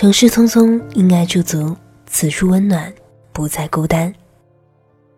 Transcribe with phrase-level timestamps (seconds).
[0.00, 1.76] 城市匆匆，因爱驻足，
[2.06, 2.90] 此处温暖，
[3.34, 4.10] 不再孤单。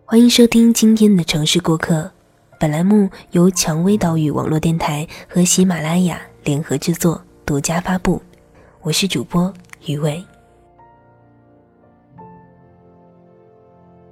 [0.05, 2.11] 欢迎收听今天的城市过客，
[2.59, 8.21] 本栏目由蔷薇岛屿网络电台和喜马拉雅联合制作，独家发布。
[8.81, 9.55] 我是主播
[9.87, 10.21] 余伟。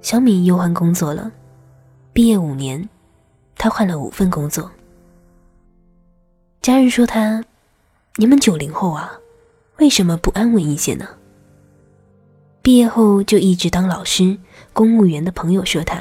[0.01, 1.29] 小米又换工作了，
[2.13, 2.87] 毕业五年，
[3.57, 4.71] 他换了五份工作。
[6.61, 7.43] 家人说他
[8.15, 9.11] ：“你们九零后啊。”
[9.81, 11.09] 为什么不安稳一些呢？
[12.61, 14.37] 毕业后就一直当老师、
[14.73, 15.99] 公务员的朋友说他，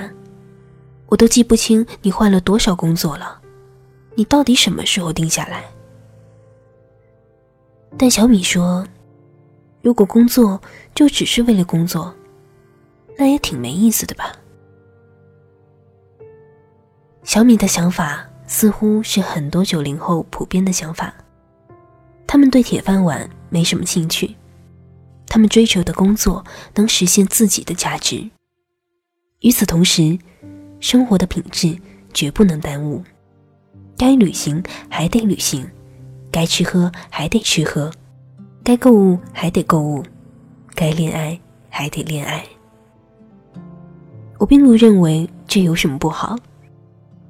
[1.06, 3.40] 我都记不清你换了多少工作了，
[4.14, 5.64] 你到底什么时候定下来？
[7.96, 8.86] 但小米说，
[9.80, 10.60] 如果工作
[10.94, 12.14] 就只是为了工作，
[13.16, 14.30] 那也挺没意思的吧。
[17.22, 21.14] 小米的想法似乎是很多九零后普遍的想法，
[22.30, 23.28] 他们对铁饭碗。
[23.52, 24.36] 没什么兴趣，
[25.26, 26.44] 他们追求的工作
[26.76, 28.30] 能实现自己的价值。
[29.40, 30.16] 与此同时，
[30.78, 31.76] 生活的品质
[32.14, 33.02] 绝不能耽误。
[33.98, 35.68] 该旅行还得旅行，
[36.30, 37.90] 该吃喝还得吃喝，
[38.62, 40.00] 该购物还得购物，
[40.76, 41.36] 该恋爱
[41.68, 42.46] 还得恋爱。
[44.38, 46.38] 我并不认为这有什么不好，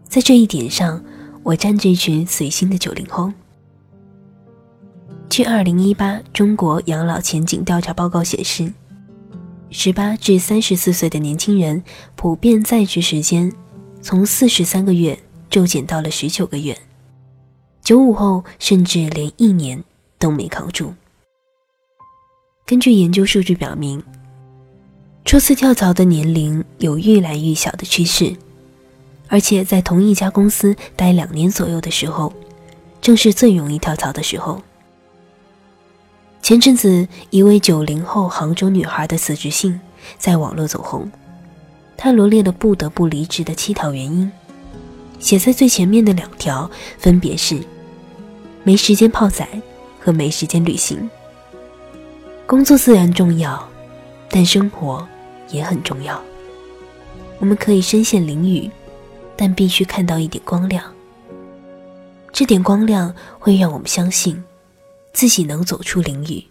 [0.06, 1.02] 在这一点上，
[1.42, 3.32] 我站这群随心的九零后。
[5.30, 8.72] 据二零一八中国养老前景调查报告显示，
[9.70, 11.84] 十八至三十四岁的年轻人
[12.16, 13.52] 普遍在职时间
[14.02, 15.16] 从四十三个月
[15.48, 16.76] 骤减到了十九个月，
[17.80, 19.84] 九五后甚至连一年
[20.18, 20.92] 都没扛住。
[22.66, 24.02] 根据研究数据表明，
[25.24, 28.34] 初次跳槽的年龄有越来越小的趋势，
[29.28, 32.32] 而且在同一家公司待两年左右的时候，
[33.00, 34.60] 正是最容易跳槽的时候。
[36.42, 39.78] 前阵子，一位九零后杭州女孩的辞职信
[40.18, 41.08] 在网络走红，
[41.96, 44.30] 她罗列了不得不离职的七条原因，
[45.20, 46.68] 写在最前面的两条
[46.98, 47.60] 分别是：
[48.64, 49.46] 没时间泡仔
[50.00, 51.08] 和没时间旅行。
[52.46, 53.68] 工作自然重要，
[54.28, 55.06] 但生活
[55.50, 56.20] 也很重要。
[57.38, 58.70] 我们可以身陷囹圄，
[59.36, 60.82] 但必须看到一点光亮。
[62.32, 64.42] 这点光亮会让我们相信。
[65.12, 66.44] 自己能走出囹圄，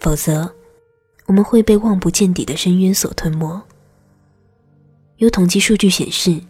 [0.00, 0.54] 否则
[1.26, 3.60] 我们会被望不见底的深渊所吞没。
[5.16, 6.40] 有统计数据显示，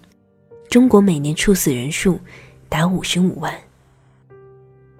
[0.69, 2.20] 中国每年猝死人数
[2.69, 3.54] 达五十五万，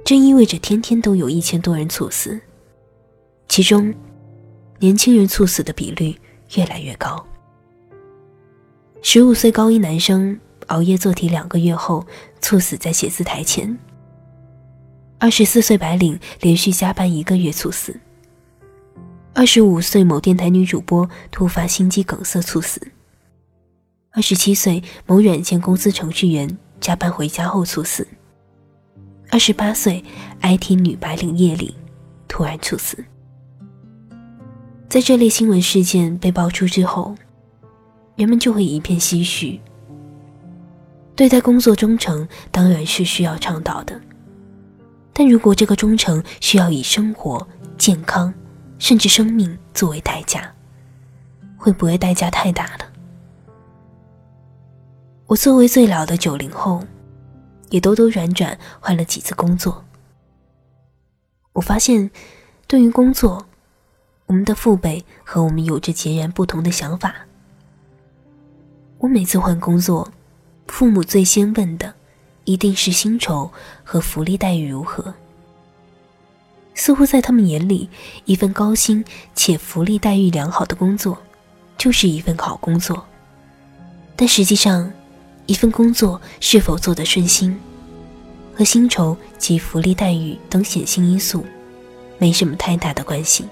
[0.05, 2.41] 这意味着天天都有一千多人猝死，
[3.49, 3.95] 其中
[4.79, 6.17] 年轻人猝死的比率
[6.55, 7.23] 越来越高。
[9.03, 10.39] 十五岁高一男生
[10.69, 12.07] 熬夜做题两个月后
[12.41, 13.79] 猝死在写字台前。
[15.21, 17.99] 二十四岁白领连续加班一个月猝死。
[19.35, 22.81] 二十五岁某电台女主播突发心肌梗塞猝死。
[24.13, 28.07] 二十七岁某软件公司程序员加班回家后猝死。
[29.31, 30.03] 二十八岁
[30.41, 31.75] IT 女白领夜里
[32.29, 33.05] 突然猝死。
[34.89, 37.15] 在这类新闻事件被爆出之后，
[38.15, 39.61] 人们就会一片唏嘘。
[41.15, 44.01] 对待工作忠诚当然是需要倡导的。
[45.19, 47.45] 但如果这个忠诚需要以生活、
[47.77, 48.33] 健康，
[48.79, 50.49] 甚至生命作为代价，
[51.57, 52.87] 会不会代价太大了？
[55.27, 56.85] 我作为最老的九零后，
[57.71, 59.85] 也兜兜转转换了几次工作。
[61.53, 62.09] 我发现，
[62.69, 63.45] 对于工作，
[64.27, 67.13] 我们的父辈和我们有着截然不同的想法。
[68.99, 70.09] 我每次换工作，
[70.69, 71.98] 父母最先问的。
[72.49, 73.51] 一定是薪酬
[73.85, 75.13] 和福利待遇如何？
[76.75, 77.91] 似乎在他们眼里，
[78.25, 79.05] 一份高薪
[79.35, 81.19] 且福利待遇良好的工作，
[81.77, 83.05] 就是一份好工作。
[84.17, 84.91] 但实际上，
[85.45, 87.55] 一份工作是否做得顺心，
[88.57, 91.45] 和薪酬及福利待遇等显性因素，
[92.17, 93.45] 没什么太大的关系，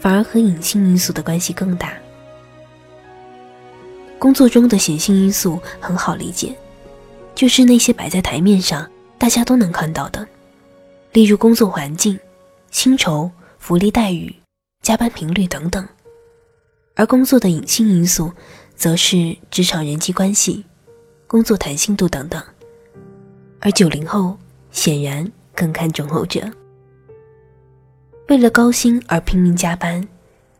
[0.00, 1.92] 反而和隐性因素的关系更大。
[4.18, 6.56] 工作中的显性因素很好理解。
[7.34, 8.88] 就是那些摆在台面上，
[9.18, 10.26] 大家都能看到的，
[11.12, 12.18] 例如工作环境、
[12.70, 14.34] 薪酬、福利待遇、
[14.82, 15.84] 加班频率等等；
[16.94, 18.32] 而工作的隐性因素，
[18.76, 20.64] 则是职场人际关系、
[21.26, 22.42] 工作弹性度等等。
[23.60, 24.36] 而九零后
[24.70, 26.40] 显然更看重后者，
[28.28, 30.06] 为了高薪而拼命加班，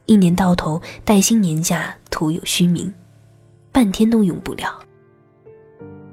[0.06, 2.93] 一年到头带薪年假徒有虚名，
[3.71, 4.83] 半天都用不了。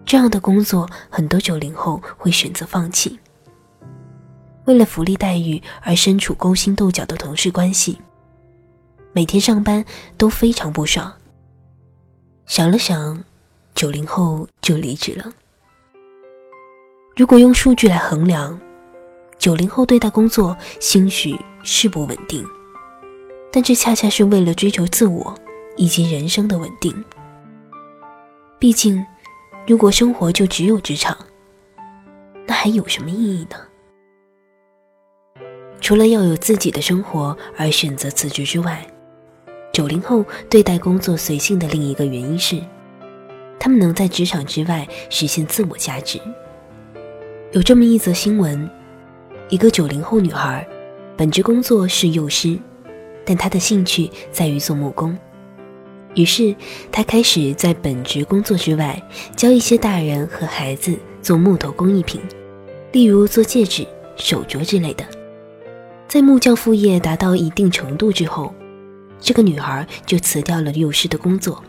[0.06, 3.20] 这样的工作，很多九零后会选择放弃。
[4.66, 7.98] 为了福利待遇而身处勾心斗角的同事关系，
[9.14, 9.84] 每天上班
[10.18, 11.12] 都非常不爽。
[12.46, 13.24] 想了想，
[13.74, 15.32] 九零后就离职了。
[17.16, 18.60] 如果用数据来衡量，
[19.38, 22.46] 九零后对待工作兴许是不稳定，
[23.52, 25.34] 但这恰恰是为了追求自我
[25.76, 26.94] 以及人生的稳定。
[28.60, 29.04] 毕竟，
[29.68, 31.16] 如果生活就只有职场，
[32.48, 33.58] 那还有什么意义呢？
[35.80, 38.86] 除了要有自己的生活而选择辞职之外，
[39.72, 42.60] 九零后对待工作随性的另一个原因是，
[43.60, 46.20] 他们能在职场之外实现自我价值。
[47.52, 48.70] 有这么一则新闻：
[49.50, 50.68] 一个九零后女孩，
[51.16, 52.58] 本职工作是幼师，
[53.24, 55.18] 但她的兴趣在于做木工。
[56.14, 56.54] 于是，
[56.92, 59.02] 他开始在本职工作之外
[59.36, 62.20] 教一些大人和孩子做木头工艺品，
[62.92, 63.88] 例如做戒指、
[64.18, 65.06] 手镯之类的。
[66.10, 68.54] 在木匠副业达到一定程度之后，
[69.22, 71.64] 这个女孩就辞掉了幼师的工作，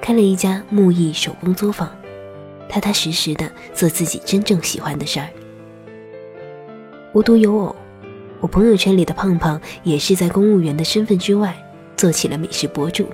[0.00, 1.94] 开了一家木艺手工作坊，
[2.70, 5.28] 踏踏实实的做自己真正喜欢的事儿。
[7.12, 7.76] 无独有偶，
[8.40, 11.54] 我朋友圈里的胖胖也是在公务员的身份之外
[11.94, 13.06] 做起了美食博主。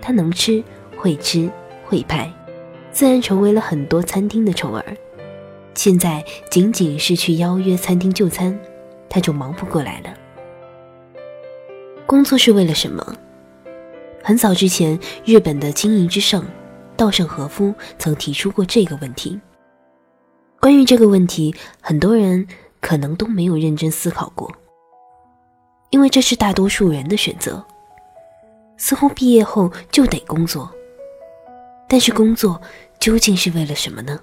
[0.00, 0.62] 他能吃，
[0.96, 1.50] 会吃，
[1.84, 2.32] 会拍，
[2.90, 4.84] 自然成为了很多餐厅的宠儿。
[5.74, 8.58] 现在仅仅是去邀约餐厅就餐。
[9.12, 10.14] 他就忙不过来了。
[12.06, 13.04] 工作是为了什么？
[14.22, 16.46] 很早之前，日本的经营之圣
[16.96, 19.40] 稻盛和夫曾提出过这个问题。
[20.60, 22.46] 关于这个问题，很多人
[22.80, 24.48] 可能都没有认真思考过，
[25.90, 27.64] 因为这是大多数人的选择。
[28.80, 30.68] 似乎毕业后就得工作，
[31.86, 32.58] 但是工作
[32.98, 34.18] 究竟是为了什么呢？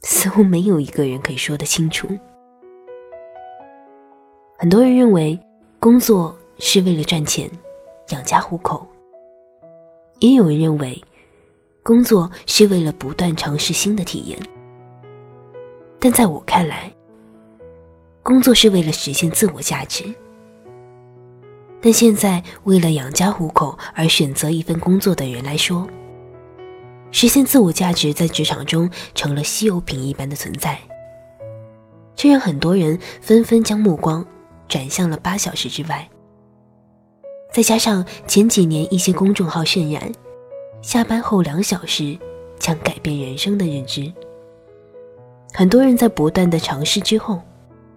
[0.00, 2.08] 似乎没有一个人可以说得清楚。
[4.56, 5.38] 很多人认为
[5.78, 7.48] 工作是为了赚钱、
[8.08, 8.86] 养家糊口，
[10.20, 10.98] 也有人认为
[11.82, 14.38] 工作是为了不断尝试新的体验。
[15.98, 16.90] 但在我看来，
[18.22, 20.04] 工作是为了实现自我价值。
[21.82, 25.86] 但现在为了养家糊口而选择一份工作的人来说，
[27.10, 30.78] 实现自我价值在职场中成了稀有品一般的存在，
[32.14, 34.24] 这让很多人纷纷将目光。
[34.68, 36.08] 转向了八小时之外，
[37.52, 40.12] 再加上前几年一些公众号渲染，
[40.80, 42.16] 下班后两小时
[42.56, 44.12] 将改变人生的认知。
[45.52, 47.40] 很多人在不断的尝试之后，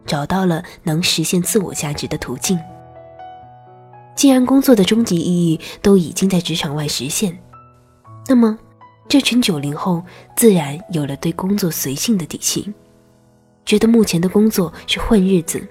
[0.07, 2.59] 找到了能实现自我价值的途径。
[4.15, 7.37] 既然工作的终极意义都已经在职场外实现，
[8.27, 8.57] 那么
[9.07, 10.03] 这群九零后
[10.35, 12.73] 自然有了对工作随性的底气，
[13.65, 15.61] 觉得目前的工作是混日子。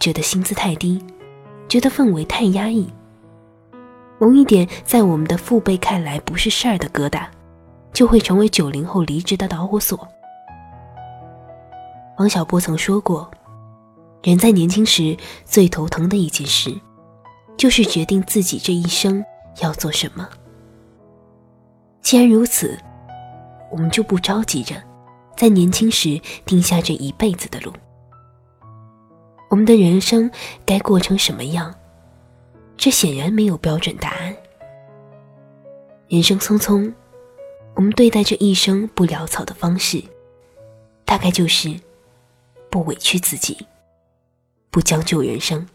[0.00, 1.02] 觉得薪资太低，
[1.66, 2.86] 觉得氛围太压抑。
[4.18, 7.26] 某一点在我们的父辈看来不是事儿的疙瘩，
[7.92, 10.06] 就会成为九零后离职的导火索。
[12.18, 13.30] 王小波曾说过
[14.24, 15.16] ：“人在年轻时
[15.46, 16.74] 最头疼的一件事，
[17.56, 19.24] 就是决定自己这一生
[19.60, 20.28] 要做什么。”
[22.02, 22.78] 既然如此，
[23.70, 24.74] 我们就不着急着
[25.36, 27.72] 在年轻时定下这一辈子的路。
[29.48, 30.30] 我们的人生
[30.66, 31.74] 该过成什么样？
[32.76, 34.36] 这显然没有标准答案。
[36.08, 36.92] 人生匆匆，
[37.74, 40.02] 我们对待这一生不潦草的方式，
[41.04, 41.74] 大概就是
[42.68, 43.66] 不委屈自己，
[44.70, 45.66] 不将就人生。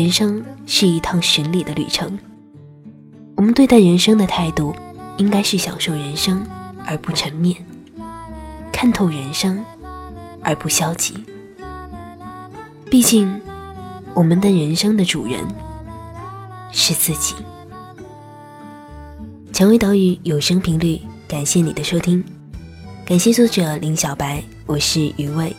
[0.00, 2.18] 人生是一趟寻礼的旅程，
[3.36, 4.74] 我们对待人生的态度，
[5.18, 6.42] 应该是享受人生
[6.86, 7.54] 而不沉湎，
[8.72, 9.62] 看透人生
[10.40, 11.22] 而不消极。
[12.90, 13.38] 毕竟，
[14.14, 15.38] 我们的人生的主人
[16.72, 17.34] 是自己。
[19.52, 22.24] 蔷薇岛屿有声频率，感谢你的收听，
[23.04, 25.54] 感谢作者林小白，我是余味。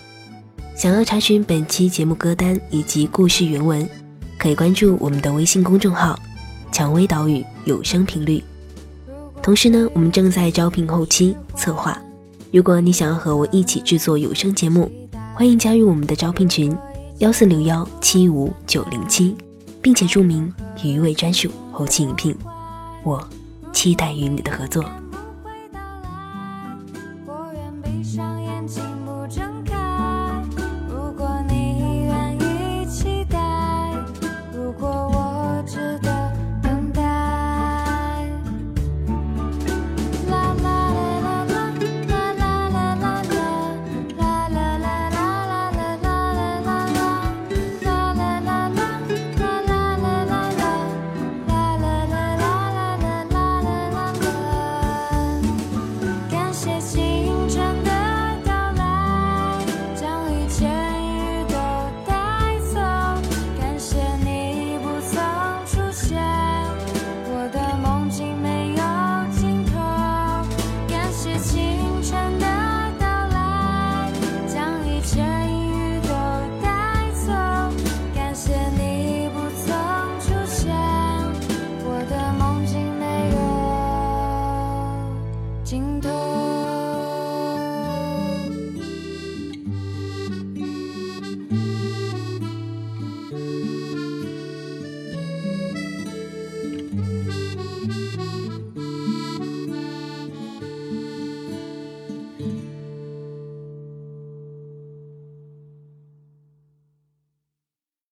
[0.76, 3.88] 想要查询本期节目歌单以及故事原文，
[4.42, 6.20] 可以关注我们的微信公众号
[6.74, 8.44] “蔷薇岛屿有声频率”。
[9.40, 11.96] 同时呢，我们正在招聘后期策划，
[12.52, 14.92] 如果你想要和我一起制作有声节目。
[15.36, 16.76] 欢迎加入我们的招聘群
[17.20, 19.36] 幺四六幺七五九零七，
[19.80, 20.52] 并且注明
[20.84, 22.36] “鱼味专属”后期应聘。
[23.04, 23.24] 我
[23.72, 24.84] 期待与你的合作。